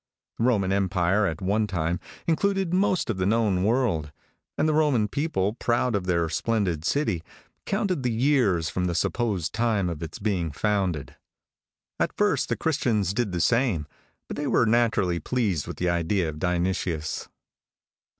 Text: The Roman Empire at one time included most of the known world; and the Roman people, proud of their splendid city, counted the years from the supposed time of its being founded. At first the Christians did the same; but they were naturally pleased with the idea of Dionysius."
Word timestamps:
The 0.39 0.45
Roman 0.45 0.71
Empire 0.71 1.27
at 1.27 1.43
one 1.43 1.67
time 1.67 1.99
included 2.25 2.73
most 2.73 3.11
of 3.11 3.17
the 3.17 3.25
known 3.27 3.63
world; 3.63 4.11
and 4.57 4.67
the 4.67 4.73
Roman 4.73 5.07
people, 5.07 5.53
proud 5.53 5.95
of 5.95 6.07
their 6.07 6.27
splendid 6.27 6.83
city, 6.85 7.21
counted 7.67 8.01
the 8.01 8.11
years 8.11 8.67
from 8.67 8.85
the 8.85 8.95
supposed 8.95 9.53
time 9.53 9.89
of 9.89 10.01
its 10.01 10.17
being 10.17 10.51
founded. 10.51 11.17
At 11.99 12.17
first 12.17 12.49
the 12.49 12.57
Christians 12.57 13.13
did 13.13 13.31
the 13.31 13.39
same; 13.39 13.85
but 14.27 14.37
they 14.37 14.47
were 14.47 14.65
naturally 14.65 15.19
pleased 15.19 15.67
with 15.67 15.77
the 15.77 15.89
idea 15.89 16.29
of 16.29 16.39
Dionysius." 16.39 17.29